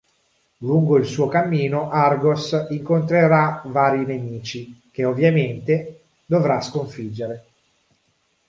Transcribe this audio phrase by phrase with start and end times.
[0.61, 7.45] Lungo il suo cammino, Argos incontrerà vari nemici, che ovviamente dovrà sconfiggere.